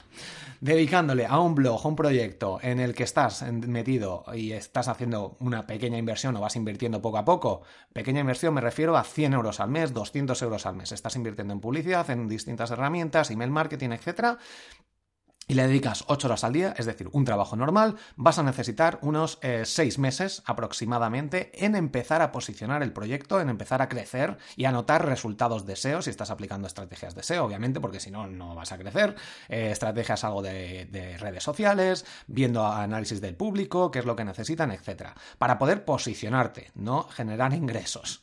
dedicándole 0.66 1.26
a 1.26 1.38
un 1.38 1.54
blog, 1.54 1.80
a 1.84 1.88
un 1.88 1.94
proyecto 1.94 2.58
en 2.60 2.80
el 2.80 2.92
que 2.92 3.04
estás 3.04 3.44
metido 3.52 4.24
y 4.34 4.50
estás 4.50 4.88
haciendo 4.88 5.36
una 5.38 5.64
pequeña 5.64 5.96
inversión 5.96 6.34
o 6.36 6.40
vas 6.40 6.56
invirtiendo 6.56 7.00
poco 7.00 7.18
a 7.18 7.24
poco, 7.24 7.62
pequeña 7.93 8.20
inversión 8.20 8.52
me 8.52 8.60
refiero 8.60 8.96
a 8.96 9.05
100 9.05 9.34
euros 9.34 9.60
al 9.60 9.70
mes, 9.70 9.94
200 9.94 10.43
euros 10.43 10.67
al 10.67 10.74
mes. 10.74 10.91
Estás 10.91 11.14
invirtiendo 11.14 11.55
en 11.55 11.60
publicidad, 11.60 12.10
en 12.10 12.26
distintas 12.26 12.72
herramientas, 12.72 13.31
email 13.31 13.52
marketing, 13.52 13.91
etcétera, 13.91 14.38
y 15.48 15.55
le 15.55 15.67
dedicas 15.67 16.05
8 16.08 16.26
horas 16.26 16.44
al 16.44 16.53
día, 16.53 16.74
es 16.76 16.86
decir, 16.86 17.08
un 17.12 17.24
trabajo 17.24 17.55
normal, 17.55 17.96
vas 18.17 18.38
a 18.38 18.43
necesitar 18.43 18.98
unos 19.03 19.38
6 19.43 19.79
eh, 19.79 20.00
meses 20.00 20.43
aproximadamente 20.44 21.65
en 21.65 21.76
empezar 21.76 22.20
a 22.20 22.32
posicionar 22.32 22.82
el 22.82 22.93
proyecto, 22.93 23.41
en 23.41 23.48
empezar 23.48 23.81
a 23.81 23.88
crecer 23.88 24.38
y 24.56 24.65
a 24.65 24.72
notar 24.72 25.06
resultados 25.06 25.65
de 25.65 25.76
SEO 25.76 26.03
si 26.03 26.10
estás 26.10 26.31
aplicando 26.31 26.67
estrategias 26.67 27.15
de 27.15 27.22
SEO, 27.22 27.44
obviamente, 27.44 27.81
porque 27.81 28.00
si 28.00 28.10
no, 28.10 28.26
no 28.26 28.55
vas 28.56 28.72
a 28.72 28.79
crecer. 28.79 29.15
Eh, 29.48 29.70
estrategias 29.70 30.24
algo 30.24 30.43
de, 30.43 30.86
de, 30.86 31.17
redes 31.19 31.44
sociales, 31.44 32.05
viendo 32.26 32.67
análisis 32.67 33.20
del 33.20 33.36
público, 33.36 33.91
qué 33.91 34.00
es 34.00 34.05
lo 34.05 34.17
que 34.17 34.24
necesitan, 34.24 34.72
etc. 34.72 35.10
Para 35.38 35.58
poder 35.58 35.84
posicionarte, 35.84 36.72
no 36.74 37.05
generar 37.05 37.53
ingresos. 37.55 38.22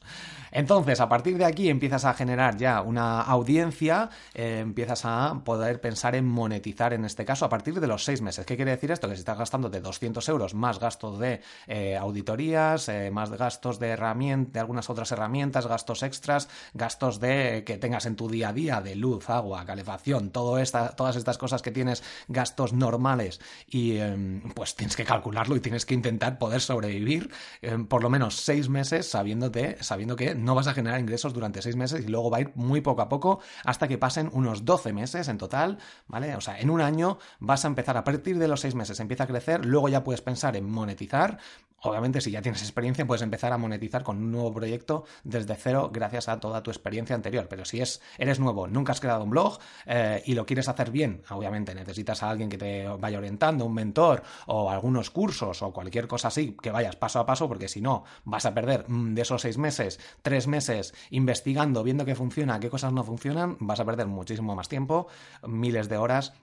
Entonces, 0.54 1.00
a 1.00 1.10
partir 1.10 1.38
de 1.40 1.46
aquí 1.46 1.70
empiezas 1.70 2.06
a 2.06 2.14
generar 2.14 2.58
ya 2.58 2.82
una 2.82 3.22
audiencia, 3.22 4.10
eh, 4.36 4.60
empiezas 4.60 5.04
a 5.04 5.42
poder 5.44 5.82
pensar 5.82 6.16
en 6.16 6.26
monetizar 6.26 6.94
en 6.94 7.06
este 7.14 7.26
caso 7.26 7.46
a 7.46 7.50
partir 7.50 7.80
de 7.80 7.86
los 7.86 8.04
seis 8.04 8.22
meses. 8.22 8.44
¿Qué 8.44 8.56
quiere 8.56 8.72
decir 8.72 8.90
esto? 8.90 9.08
Que 9.08 9.14
estás 9.14 9.38
gastando 9.38 9.70
de 9.70 9.82
200 9.82 10.28
euros 10.30 10.56
más 10.56 10.80
gastos 10.80 11.20
de 11.20 11.42
eh, 11.68 11.96
auditorías, 11.96 12.90
eh, 12.90 13.12
más 13.12 13.30
gastos 13.30 13.78
de 13.78 13.90
herramientas, 13.90 14.54
de 14.54 14.60
algunas 14.60 14.90
otras 14.90 15.12
herramientas, 15.12 15.68
gastos 15.68 16.02
extras, 16.02 16.50
gastos 16.74 17.20
de 17.20 17.64
que 17.66 17.78
tengas 17.78 18.08
en 18.08 18.16
tu 18.16 18.30
día 18.30 18.50
a 18.50 18.54
día 18.54 18.82
de 18.82 18.96
luz, 18.96 19.30
agua, 19.30 19.64
calefacción, 19.64 20.32
todo 20.32 20.58
esta, 20.58 20.96
todas 20.96 21.16
estas 21.16 21.38
cosas 21.38 21.62
que 21.62 21.70
tienes 21.70 22.04
gastos 22.30 22.74
normales 22.74 23.40
y 23.68 23.98
em, 23.98 24.42
pues 24.56 24.76
tienes 24.76 24.96
que 24.96 25.06
calcularlo 25.06 25.56
y 25.56 25.60
tienes 25.60 25.86
que 25.86 25.94
intentar 25.94 26.40
poder 26.40 26.62
sobrevivir 26.62 27.30
em, 27.62 27.86
por 27.86 28.02
lo 28.02 28.10
menos 28.10 28.38
seis 28.38 28.70
meses 28.70 29.08
sabiéndote, 29.08 29.78
sabiendo 29.82 30.16
que 30.16 30.34
no 30.34 30.56
vas 30.56 30.66
a 30.66 30.74
generar 30.74 31.00
ingresos 31.00 31.32
durante 31.32 31.62
seis 31.62 31.76
meses 31.76 32.04
y 32.04 32.08
luego 32.08 32.32
va 32.32 32.38
a 32.38 32.42
ir 32.42 32.52
muy 32.56 32.82
poco 32.82 33.04
a 33.04 33.10
poco 33.10 33.40
hasta 33.64 33.88
que 33.88 34.00
pasen 34.00 34.32
unos 34.34 34.66
12 34.66 34.94
meses 34.94 35.28
en 35.28 35.38
total, 35.38 35.78
¿vale? 36.08 36.36
O 36.36 36.42
sea, 36.42 36.60
en 36.60 36.72
un 36.72 36.82
año 36.82 37.03
vas 37.40 37.66
a 37.66 37.68
empezar 37.68 37.98
a 37.98 38.04
partir 38.04 38.38
de 38.38 38.48
los 38.48 38.62
seis 38.62 38.76
meses, 38.76 39.00
empieza 39.00 39.26
a 39.26 39.28
crecer, 39.28 39.66
luego 39.66 39.90
ya 39.90 40.04
puedes 40.04 40.22
pensar 40.22 40.56
en 40.56 40.70
monetizar 40.70 41.40
Obviamente, 41.84 42.22
si 42.22 42.32
ya 42.32 42.42
tienes 42.42 42.62
experiencia, 42.62 43.06
puedes 43.06 43.22
empezar 43.22 43.52
a 43.52 43.58
monetizar 43.58 44.04
con 44.04 44.18
un 44.18 44.32
nuevo 44.32 44.54
proyecto 44.54 45.04
desde 45.26 45.56
cero 45.56 45.90
gracias 45.92 46.30
a 46.30 46.40
toda 46.40 46.64
tu 46.64 46.72
experiencia 46.72 47.14
anterior. 47.14 47.48
Pero 47.50 47.66
si 47.66 47.82
es, 47.82 48.02
eres 48.18 48.40
nuevo, 48.40 48.68
nunca 48.68 48.94
has 48.94 49.02
creado 49.02 49.24
un 49.24 49.30
blog 49.30 49.60
eh, 49.86 50.24
y 50.26 50.34
lo 50.34 50.46
quieres 50.46 50.70
hacer 50.70 50.92
bien, 50.92 51.24
obviamente 51.30 51.76
necesitas 51.76 52.24
a 52.24 52.30
alguien 52.30 52.50
que 52.50 52.58
te 52.58 52.88
vaya 52.88 53.18
orientando, 53.18 53.66
un 53.66 53.74
mentor 53.74 54.24
o 54.48 54.70
algunos 54.70 55.10
cursos 55.10 55.62
o 55.62 55.74
cualquier 55.74 56.08
cosa 56.08 56.30
así, 56.30 56.56
que 56.62 56.72
vayas 56.72 56.96
paso 56.96 57.20
a 57.20 57.26
paso, 57.26 57.50
porque 57.50 57.68
si 57.68 57.82
no, 57.82 58.06
vas 58.24 58.46
a 58.46 58.54
perder 58.54 58.86
mm, 58.88 59.14
de 59.14 59.22
esos 59.22 59.42
seis 59.42 59.58
meses, 59.58 60.00
tres 60.22 60.48
meses 60.48 60.94
investigando, 61.10 61.84
viendo 61.84 62.06
qué 62.06 62.16
funciona, 62.16 62.62
qué 62.62 62.70
cosas 62.70 62.94
no 62.94 63.04
funcionan, 63.04 63.58
vas 63.60 63.82
a 63.82 63.86
perder 63.86 64.08
muchísimo 64.08 64.56
más 64.56 64.70
tiempo, 64.70 65.08
miles 65.46 65.90
de 65.90 65.98
horas 65.98 66.34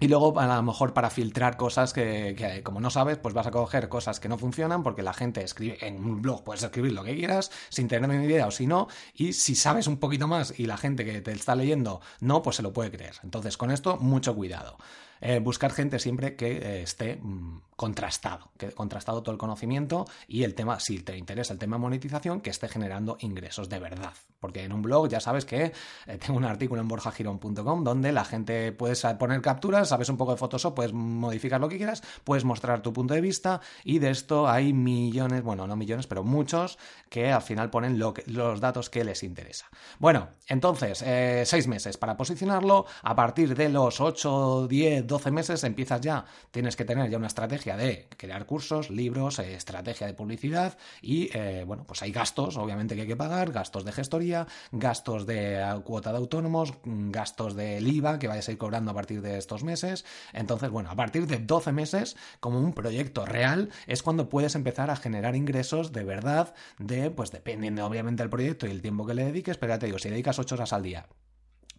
y 0.00 0.08
luego, 0.08 0.40
a 0.40 0.46
lo 0.46 0.62
mejor 0.62 0.94
para 0.94 1.10
filtrar 1.10 1.58
cosas 1.58 1.92
que, 1.92 2.62
como 2.64 2.80
no 2.80 2.88
sabes, 2.88 3.18
pues 3.18 3.34
vas 3.34 3.46
a 3.46 3.50
coger 3.50 3.90
cosas 3.90 4.18
que 4.18 4.30
no 4.30 4.38
funcionan 4.38 4.82
porque 4.82 5.02
la 5.02 5.12
gente 5.12 5.44
escribe 5.44 5.76
en 5.86 6.02
un 6.02 6.22
blog, 6.22 6.42
puedes 6.42 6.62
escribir 6.62 6.92
lo 6.92 7.04
que 7.04 7.14
quieras 7.14 7.50
sin 7.68 7.86
tener 7.86 8.08
ni 8.08 8.24
idea 8.24 8.46
o 8.46 8.50
si 8.50 8.66
no. 8.66 8.88
Y 9.14 9.34
si 9.34 9.54
sabes 9.54 9.86
un 9.86 9.98
poquito 9.98 10.26
más 10.26 10.58
y 10.58 10.64
la 10.64 10.78
gente 10.78 11.04
que 11.04 11.20
te 11.20 11.32
está 11.32 11.54
leyendo 11.54 12.00
no, 12.20 12.42
pues 12.42 12.56
se 12.56 12.62
lo 12.62 12.72
puede 12.72 12.90
creer. 12.90 13.16
Entonces, 13.22 13.58
con 13.58 13.70
esto, 13.70 13.98
mucho 13.98 14.34
cuidado. 14.34 14.78
Eh, 15.20 15.38
buscar 15.38 15.72
gente 15.72 15.98
siempre 15.98 16.34
que 16.34 16.52
eh, 16.52 16.82
esté 16.82 17.16
mm, 17.16 17.60
contrastado, 17.76 18.50
que 18.56 18.72
contrastado 18.72 19.22
todo 19.22 19.32
el 19.32 19.38
conocimiento 19.38 20.06
y 20.26 20.44
el 20.44 20.54
tema, 20.54 20.80
si 20.80 21.00
te 21.00 21.16
interesa 21.16 21.52
el 21.52 21.58
tema 21.58 21.78
monetización, 21.78 22.40
que 22.40 22.50
esté 22.50 22.68
generando 22.68 23.16
ingresos 23.20 23.68
de 23.68 23.78
verdad. 23.78 24.12
Porque 24.38 24.64
en 24.64 24.72
un 24.72 24.80
blog 24.80 25.08
ya 25.08 25.20
sabes 25.20 25.44
que 25.44 25.72
eh, 26.06 26.18
tengo 26.18 26.38
un 26.38 26.44
artículo 26.44 26.80
en 26.80 26.88
borjagirón.com 26.88 27.84
donde 27.84 28.12
la 28.12 28.24
gente 28.24 28.72
puede 28.72 28.94
poner 29.16 29.42
capturas, 29.42 29.88
sabes 29.88 30.08
un 30.08 30.16
poco 30.16 30.32
de 30.32 30.38
Photoshop, 30.38 30.74
puedes 30.74 30.92
modificar 30.92 31.60
lo 31.60 31.68
que 31.68 31.76
quieras, 31.76 32.02
puedes 32.24 32.44
mostrar 32.44 32.80
tu 32.80 32.92
punto 32.92 33.12
de 33.12 33.20
vista 33.20 33.60
y 33.84 33.98
de 33.98 34.10
esto 34.10 34.48
hay 34.48 34.72
millones, 34.72 35.42
bueno, 35.42 35.66
no 35.66 35.76
millones, 35.76 36.06
pero 36.06 36.24
muchos 36.24 36.78
que 37.10 37.30
al 37.30 37.42
final 37.42 37.68
ponen 37.70 37.98
los 37.98 38.60
datos 38.60 38.88
que 38.88 39.04
les 39.04 39.22
interesa. 39.22 39.68
Bueno, 39.98 40.28
entonces, 40.46 41.04
seis 41.48 41.66
meses 41.66 41.96
para 41.96 42.16
posicionarlo, 42.16 42.86
a 43.02 43.14
partir 43.14 43.54
de 43.54 43.68
los 43.68 44.00
8, 44.00 44.66
10, 44.68 45.06
12 45.10 45.30
meses 45.32 45.64
empiezas 45.64 46.00
ya, 46.00 46.24
tienes 46.52 46.76
que 46.76 46.84
tener 46.84 47.10
ya 47.10 47.18
una 47.18 47.26
estrategia 47.26 47.76
de 47.76 48.06
crear 48.16 48.46
cursos, 48.46 48.90
libros, 48.90 49.40
eh, 49.40 49.54
estrategia 49.54 50.06
de 50.06 50.14
publicidad 50.14 50.78
y, 51.02 51.36
eh, 51.36 51.64
bueno, 51.66 51.84
pues 51.84 52.00
hay 52.02 52.12
gastos, 52.12 52.56
obviamente, 52.56 52.94
que 52.94 53.02
hay 53.02 53.08
que 53.08 53.16
pagar, 53.16 53.50
gastos 53.50 53.84
de 53.84 53.90
gestoría, 53.90 54.46
gastos 54.70 55.26
de 55.26 55.60
eh, 55.60 55.80
cuota 55.84 56.12
de 56.12 56.18
autónomos, 56.18 56.74
mm, 56.84 57.10
gastos 57.10 57.56
del 57.56 57.86
IVA 57.88 58.20
que 58.20 58.28
vayas 58.28 58.48
a 58.48 58.52
ir 58.52 58.58
cobrando 58.58 58.92
a 58.92 58.94
partir 58.94 59.20
de 59.20 59.36
estos 59.36 59.64
meses. 59.64 60.04
Entonces, 60.32 60.70
bueno, 60.70 60.90
a 60.90 60.94
partir 60.94 61.26
de 61.26 61.38
12 61.38 61.72
meses, 61.72 62.16
como 62.38 62.60
un 62.60 62.72
proyecto 62.72 63.26
real, 63.26 63.70
es 63.88 64.04
cuando 64.04 64.28
puedes 64.28 64.54
empezar 64.54 64.90
a 64.90 64.96
generar 64.96 65.34
ingresos 65.34 65.92
de 65.92 66.04
verdad, 66.04 66.54
de, 66.78 67.10
pues 67.10 67.32
dependiendo 67.32 67.84
obviamente 67.84 68.22
del 68.22 68.30
proyecto 68.30 68.68
y 68.68 68.70
el 68.70 68.80
tiempo 68.80 69.06
que 69.06 69.14
le 69.14 69.24
dediques, 69.24 69.58
pero 69.58 69.74
ya 69.74 69.78
te 69.80 69.86
digo, 69.86 69.98
si 69.98 70.08
dedicas 70.08 70.38
8 70.38 70.54
horas 70.54 70.72
al 70.72 70.84
día 70.84 71.06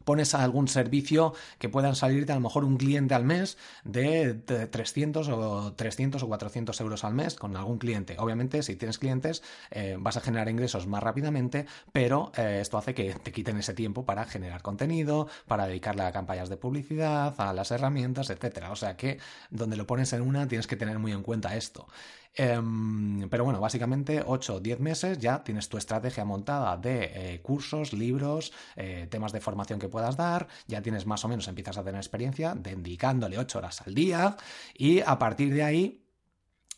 pones 0.04 0.34
algún 0.36 0.68
servicio 0.68 1.34
que 1.60 1.70
puedan 1.70 1.96
salirte 1.96 2.32
a 2.32 2.36
lo 2.36 2.42
mejor 2.42 2.66
un 2.66 2.78
cliente 2.78 3.14
al 3.14 3.26
mes 3.26 3.58
de 3.84 4.34
300 4.34 5.28
o 5.30 5.74
300 5.74 6.24
o 6.24 6.28
400 6.28 6.82
euros 6.82 7.04
al 7.04 7.14
mes 7.14 7.36
con 7.36 7.56
algún 7.56 7.78
cliente. 7.78 8.16
Obviamente, 8.20 8.64
si 8.64 8.76
tienes 8.76 8.98
clientes, 8.98 9.44
eh, 9.72 9.98
vas 10.00 10.18
a 10.18 10.22
generar 10.22 10.50
ingresos 10.50 10.88
más 10.88 11.04
rápidamente, 11.04 11.66
pero 11.92 12.32
eh, 12.38 12.60
esto 12.62 12.78
hace 12.78 12.94
que 12.94 13.14
te 13.14 13.32
quiten 13.32 13.58
ese 13.58 13.74
tiempo 13.74 14.06
para 14.06 14.26
generar 14.26 14.62
contenido, 14.62 15.28
para 15.48 15.68
dedicarle 15.68 16.04
a 16.04 16.12
campañas 16.12 16.50
de 16.50 16.58
publicidad, 16.58 17.34
a 17.38 17.54
las 17.54 17.72
herramientas, 17.72 18.30
etcétera. 18.30 18.72
O 18.72 18.76
sea 18.76 18.96
que 18.98 19.20
donde 19.50 19.78
lo 19.78 19.88
pones 19.88 20.14
en 20.14 20.22
una 20.22 20.48
tienes 20.48 20.68
que 20.68 20.76
tener 20.76 21.00
muy 21.00 21.12
en 21.12 21.24
cuenta 21.24 21.56
esto. 21.56 21.88
Em, 22.34 23.28
pero 23.30 23.44
bueno, 23.44 23.60
básicamente 23.60 24.24
8 24.26 24.56
o 24.56 24.60
10 24.60 24.80
meses 24.80 25.20
ya 25.20 25.44
tienes 25.44 25.68
tu 25.68 25.78
estrategia 25.78 26.24
montada 26.24 26.78
de 26.78 27.12
eh, 27.14 27.42
cursos, 27.42 27.92
libros, 27.92 28.54
eh, 28.76 29.08
temas 29.10 29.34
de 29.34 29.42
formación 29.42 29.80
que 29.80 29.90
puedas 29.90 30.16
dar, 30.16 30.48
ya 30.68 30.82
tienes 30.82 31.06
más 31.06 31.26
o 31.26 31.28
menos, 31.28 31.48
empiezas 31.48 31.78
a 31.78 31.84
tener 31.84 32.00
experiencia 32.00 32.56
dedicándole 32.56 33.38
8 33.38 33.58
horas 33.60 33.82
al 33.82 33.94
día 33.94 34.38
y 34.74 35.02
a 35.02 35.20
partir 35.20 35.54
de 35.54 35.64
ahí 35.64 36.01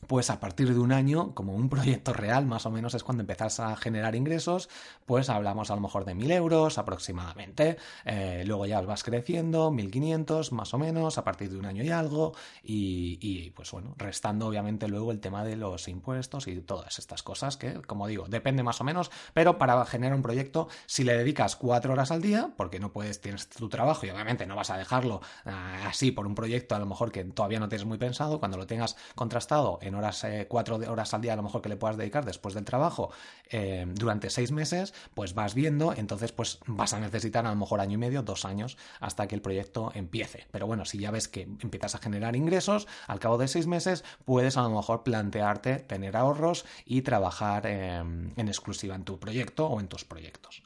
pues 0.07 0.29
a 0.29 0.39
partir 0.39 0.73
de 0.73 0.79
un 0.79 0.91
año, 0.91 1.33
como 1.33 1.53
un 1.55 1.69
proyecto 1.69 2.13
real, 2.13 2.45
más 2.45 2.65
o 2.65 2.71
menos 2.71 2.93
es 2.93 3.03
cuando 3.03 3.21
empezás 3.21 3.59
a 3.59 3.75
generar 3.75 4.15
ingresos, 4.15 4.69
pues 5.05 5.29
hablamos 5.29 5.71
a 5.71 5.75
lo 5.75 5.81
mejor 5.81 6.05
de 6.05 6.15
1.000 6.15 6.31
euros 6.31 6.77
aproximadamente, 6.77 7.77
eh, 8.05 8.43
luego 8.45 8.65
ya 8.65 8.81
vas 8.81 9.03
creciendo, 9.03 9.71
1.500 9.71 10.51
más 10.51 10.73
o 10.73 10.77
menos, 10.77 11.17
a 11.17 11.23
partir 11.23 11.49
de 11.49 11.57
un 11.57 11.65
año 11.65 11.83
y 11.83 11.89
algo, 11.89 12.33
y, 12.63 13.51
pues 13.51 13.71
bueno, 13.71 13.95
restando 13.97 14.47
obviamente 14.47 14.87
luego 14.87 15.11
el 15.11 15.19
tema 15.19 15.43
de 15.43 15.55
los 15.55 15.87
impuestos 15.87 16.47
y 16.47 16.59
todas 16.61 16.99
estas 16.99 17.23
cosas 17.23 17.57
que, 17.57 17.81
como 17.81 18.07
digo, 18.07 18.25
depende 18.27 18.63
más 18.63 18.81
o 18.81 18.83
menos, 18.83 19.11
pero 19.33 19.57
para 19.57 19.85
generar 19.85 20.15
un 20.15 20.21
proyecto, 20.21 20.67
si 20.85 21.03
le 21.03 21.17
dedicas 21.17 21.55
cuatro 21.55 21.93
horas 21.93 22.11
al 22.11 22.21
día, 22.21 22.53
porque 22.57 22.79
no 22.79 22.91
puedes, 22.91 23.21
tienes 23.21 23.49
tu 23.49 23.69
trabajo 23.69 24.05
y 24.05 24.09
obviamente 24.09 24.45
no 24.45 24.55
vas 24.55 24.69
a 24.69 24.77
dejarlo 24.77 25.21
ah, 25.45 25.87
así 25.87 26.11
por 26.11 26.27
un 26.27 26.35
proyecto 26.35 26.75
a 26.75 26.79
lo 26.79 26.85
mejor 26.85 27.11
que 27.11 27.23
todavía 27.23 27.59
no 27.59 27.69
tienes 27.69 27.85
muy 27.85 27.97
pensado, 27.97 28.39
cuando 28.39 28.57
lo 28.57 28.67
tengas 28.67 28.95
contrastado 29.15 29.79
en 29.81 29.92
horas, 29.95 30.23
eh, 30.23 30.47
cuatro 30.49 30.75
horas 30.75 31.13
al 31.13 31.21
día 31.21 31.33
a 31.33 31.35
lo 31.35 31.43
mejor 31.43 31.61
que 31.61 31.69
le 31.69 31.77
puedas 31.77 31.97
dedicar 31.97 32.25
después 32.25 32.53
del 32.53 32.65
trabajo 32.65 33.11
eh, 33.49 33.85
durante 33.87 34.29
seis 34.29 34.51
meses, 34.51 34.93
pues 35.13 35.33
vas 35.33 35.53
viendo, 35.53 35.93
entonces 35.93 36.31
pues 36.31 36.59
vas 36.65 36.93
a 36.93 36.99
necesitar 36.99 37.45
a 37.45 37.49
lo 37.49 37.55
mejor 37.55 37.81
año 37.81 37.95
y 37.95 37.97
medio, 37.97 38.23
dos 38.23 38.45
años 38.45 38.77
hasta 38.99 39.27
que 39.27 39.35
el 39.35 39.41
proyecto 39.41 39.91
empiece. 39.95 40.45
Pero 40.51 40.67
bueno, 40.67 40.85
si 40.85 40.99
ya 40.99 41.11
ves 41.11 41.27
que 41.27 41.41
empiezas 41.41 41.95
a 41.95 41.99
generar 41.99 42.35
ingresos, 42.35 42.87
al 43.07 43.19
cabo 43.19 43.37
de 43.37 43.47
seis 43.47 43.67
meses 43.67 44.03
puedes 44.25 44.57
a 44.57 44.63
lo 44.63 44.69
mejor 44.69 45.03
plantearte 45.03 45.77
tener 45.77 46.17
ahorros 46.17 46.65
y 46.85 47.01
trabajar 47.01 47.67
en 47.67 48.33
exclusiva 48.37 48.95
en 48.95 49.03
tu 49.03 49.19
proyecto 49.19 49.67
o 49.67 49.79
en 49.79 49.87
tus 49.87 50.05
proyectos 50.05 50.63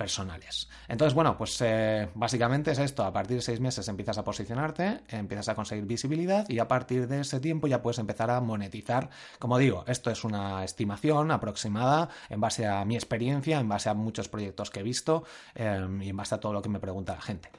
personales. 0.00 0.66
Entonces, 0.88 1.12
bueno, 1.12 1.36
pues 1.36 1.60
eh, 1.60 2.08
básicamente 2.14 2.70
es 2.70 2.78
esto. 2.78 3.04
A 3.04 3.12
partir 3.12 3.36
de 3.36 3.42
seis 3.42 3.60
meses 3.60 3.86
empiezas 3.86 4.16
a 4.16 4.24
posicionarte, 4.24 5.02
empiezas 5.08 5.50
a 5.50 5.54
conseguir 5.54 5.84
visibilidad 5.84 6.48
y 6.48 6.58
a 6.58 6.66
partir 6.66 7.06
de 7.06 7.20
ese 7.20 7.38
tiempo 7.38 7.66
ya 7.66 7.82
puedes 7.82 7.98
empezar 7.98 8.30
a 8.30 8.40
monetizar. 8.40 9.10
Como 9.38 9.58
digo, 9.58 9.84
esto 9.86 10.10
es 10.10 10.24
una 10.24 10.64
estimación 10.64 11.30
aproximada 11.30 12.08
en 12.30 12.40
base 12.40 12.66
a 12.66 12.82
mi 12.86 12.94
experiencia, 12.94 13.60
en 13.60 13.68
base 13.68 13.90
a 13.90 13.94
muchos 13.94 14.30
proyectos 14.30 14.70
que 14.70 14.80
he 14.80 14.82
visto 14.82 15.24
eh, 15.54 15.86
y 16.00 16.08
en 16.08 16.16
base 16.16 16.34
a 16.34 16.40
todo 16.40 16.54
lo 16.54 16.62
que 16.62 16.70
me 16.70 16.80
pregunta 16.80 17.14
la 17.14 17.20
gente. 17.20 17.50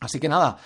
Así 0.00 0.18
que 0.18 0.30
nada, 0.30 0.56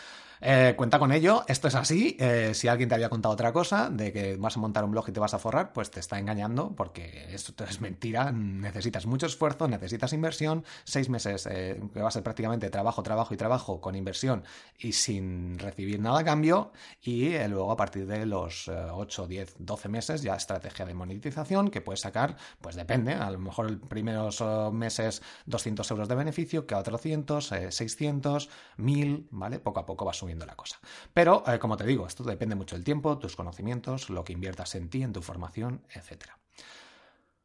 eh, 0.45 0.75
cuenta 0.77 0.99
con 0.99 1.13
ello, 1.13 1.45
esto 1.47 1.69
es 1.69 1.75
así. 1.77 2.17
Eh, 2.19 2.53
si 2.55 2.67
alguien 2.67 2.89
te 2.89 2.97
había 2.97 3.09
contado 3.09 3.33
otra 3.33 3.53
cosa, 3.53 3.91
de 3.91 4.13
que 4.13 4.37
vas 4.37 4.57
a 4.57 4.61
montar 4.61 4.85
un 4.85 4.91
blog 4.91 5.09
y 5.09 5.13
te 5.13 5.21
vas 5.21 5.35
a 5.35 5.39
forrar, 5.39 5.73
pues 5.73 5.91
te 5.91 6.01
está 6.01 6.19
engañando 6.19 6.75
porque 6.75 7.29
esto 7.33 7.65
es 7.69 7.81
mentira. 7.81 8.33
Necesitas 8.33 9.07
mucho 9.07 9.27
esfuerzo, 9.27 9.69
necesitas 9.69 10.13
inversión, 10.13 10.65
seis 10.85 11.09
meses 11.09 11.47
eh, 11.51 11.81
que 11.95 12.03
va 12.03 12.09
a 12.09 12.11
ser 12.11 12.23
prácticamente 12.23 12.71
trabajo, 12.71 13.03
trabajo 13.03 13.35
y 13.35 13.37
trabajo 13.37 13.81
con 13.81 13.95
inversión 13.95 14.43
y 14.79 14.93
sin 14.93 15.59
recibir 15.59 16.01
nada 16.01 16.21
a 16.21 16.25
cambio. 16.25 16.73
Y 17.01 17.39
luego 17.47 17.71
a 17.71 17.77
partir 17.77 18.07
de 18.07 18.27
los 18.27 18.69
8, 18.69 19.27
10, 19.29 19.57
12 19.59 19.89
meses 19.89 20.23
ya 20.23 20.35
estrategia 20.35 20.85
de 20.85 20.95
monetización 20.95 21.71
que 21.71 21.81
puedes 21.81 22.01
sacar, 22.01 22.37
pues 22.61 22.75
depende, 22.75 23.15
a 23.15 23.31
lo 23.31 23.39
mejor 23.39 23.69
el 23.69 23.79
primeros 23.79 24.43
meses 24.73 25.23
200 25.47 25.89
euros 25.91 26.09
de 26.09 26.15
beneficio, 26.15 26.67
que 26.67 26.75
a 26.75 26.83
400, 26.83 27.53
600, 27.71 28.49
1000, 28.77 29.29
¿vale? 29.31 29.61
Poco 29.61 29.81
a 29.81 29.87
poco 29.87 30.05
va 30.05 30.13
subiendo 30.13 30.32
la 30.39 30.57
cosa. 30.57 30.81
Pero, 31.15 31.45
eh, 31.47 31.59
como 31.59 31.77
te 31.77 31.85
digo, 31.85 32.07
esto 32.07 32.25
depende 32.25 32.55
mucho 32.55 32.77
del 32.77 32.85
tiempo, 32.85 33.19
tus 33.19 33.37
conocimientos, 33.37 34.11
lo 34.11 34.25
que 34.25 34.33
inviertas 34.33 34.75
en 34.75 34.89
ti, 34.91 35.03
en 35.03 35.13
tu 35.13 35.23
formación, 35.23 35.83
etcétera. 35.91 36.42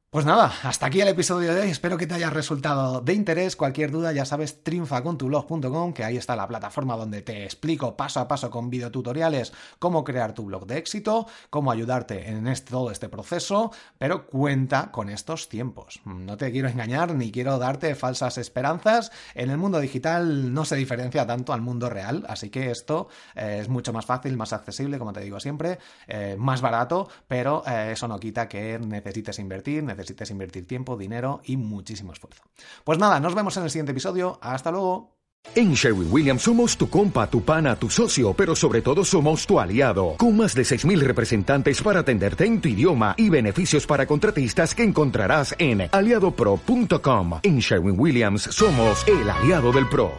Pues 0.09 0.25
nada, 0.25 0.53
hasta 0.63 0.85
aquí 0.85 1.01
el 1.01 1.09
episodio 1.09 1.53
de 1.53 1.63
hoy. 1.63 1.69
Espero 1.69 1.97
que 1.97 2.07
te 2.07 2.13
haya 2.13 2.29
resultado 2.29 3.01
de 3.01 3.13
interés. 3.13 3.57
Cualquier 3.57 3.91
duda, 3.91 4.13
ya 4.13 4.23
sabes, 4.23 4.63
triunfacontublog.com, 4.63 5.91
que 5.91 6.05
ahí 6.05 6.15
está 6.15 6.33
la 6.37 6.47
plataforma 6.47 6.95
donde 6.95 7.21
te 7.21 7.43
explico 7.43 7.97
paso 7.97 8.21
a 8.21 8.27
paso 8.29 8.49
con 8.49 8.69
videotutoriales 8.69 9.51
cómo 9.79 10.05
crear 10.05 10.33
tu 10.33 10.45
blog 10.45 10.65
de 10.65 10.77
éxito, 10.77 11.27
cómo 11.49 11.73
ayudarte 11.73 12.29
en 12.29 12.51
todo 12.63 12.89
este 12.89 13.09
proceso, 13.09 13.73
pero 13.97 14.27
cuenta 14.27 14.93
con 14.93 15.09
estos 15.09 15.49
tiempos. 15.49 15.99
No 16.05 16.37
te 16.37 16.53
quiero 16.53 16.69
engañar 16.69 17.13
ni 17.13 17.29
quiero 17.29 17.59
darte 17.59 17.93
falsas 17.93 18.37
esperanzas. 18.37 19.11
En 19.35 19.49
el 19.49 19.57
mundo 19.57 19.81
digital 19.81 20.53
no 20.53 20.63
se 20.63 20.77
diferencia 20.77 21.27
tanto 21.27 21.51
al 21.51 21.59
mundo 21.59 21.89
real, 21.89 22.25
así 22.29 22.49
que 22.49 22.71
esto 22.71 23.09
eh, 23.35 23.59
es 23.59 23.67
mucho 23.67 23.91
más 23.91 24.05
fácil, 24.05 24.37
más 24.37 24.53
accesible, 24.53 24.99
como 24.99 25.11
te 25.11 25.19
digo 25.19 25.41
siempre, 25.41 25.79
eh, 26.07 26.37
más 26.39 26.61
barato, 26.61 27.09
pero 27.27 27.61
eh, 27.67 27.89
eso 27.91 28.07
no 28.07 28.17
quita 28.17 28.47
que 28.47 28.79
necesites 28.79 29.37
invertir, 29.39 29.83
necesites 29.83 30.06
invertir 30.29 30.67
tiempo, 30.67 30.97
dinero 30.97 31.41
y 31.45 31.57
muchísimo 31.57 32.13
esfuerzo. 32.13 32.43
Pues 32.83 32.97
nada, 32.99 33.19
nos 33.19 33.35
vemos 33.35 33.55
en 33.57 33.63
el 33.63 33.69
siguiente 33.69 33.91
episodio. 33.91 34.37
Hasta 34.41 34.71
luego. 34.71 35.17
En 35.55 35.73
Sherwin 35.73 36.11
Williams 36.11 36.41
somos 36.41 36.77
tu 36.77 36.89
compa, 36.89 37.29
tu 37.29 37.41
pana, 37.41 37.75
tu 37.75 37.89
socio, 37.89 38.33
pero 38.33 38.55
sobre 38.55 38.81
todo 38.81 39.05
somos 39.05 39.47
tu 39.47 39.59
aliado, 39.59 40.15
con 40.17 40.35
más 40.35 40.53
de 40.53 40.63
6.000 40.63 40.99
representantes 40.99 41.81
para 41.81 42.01
atenderte 42.01 42.45
en 42.45 42.59
tu 42.59 42.67
idioma 42.67 43.15
y 43.17 43.29
beneficios 43.29 43.87
para 43.87 44.05
contratistas 44.05 44.75
que 44.75 44.83
encontrarás 44.83 45.55
en 45.57 45.87
aliadopro.com. 45.91 47.39
En 47.43 47.59
Sherwin 47.59 47.99
Williams 47.99 48.43
somos 48.43 49.07
el 49.07 49.29
aliado 49.29 49.71
del 49.71 49.87
PRO. 49.87 50.11